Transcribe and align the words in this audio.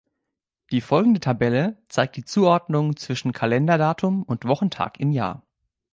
Die 0.71 0.81
folgende 0.81 1.19
Tabelle 1.19 1.77
zeigt 1.87 2.15
die 2.15 2.23
Zuordnung 2.25 2.97
zwischen 2.97 3.33
Kalender-Datum 3.33 4.23
und 4.23 4.45
Wochentag 4.45 4.99
im 4.99 5.11
Jahr. 5.11 5.45